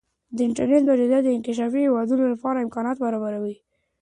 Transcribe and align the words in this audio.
د 0.35 0.37
انټرنیټ 0.47 0.83
موجودیت 0.87 1.21
د 1.25 1.29
انکشافي 1.37 1.79
هیوادونو 1.85 2.23
لپاره 2.33 2.63
امکانات 2.65 2.97
برابروي. 3.05 3.55